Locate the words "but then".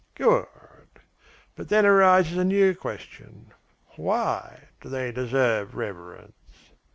1.55-1.85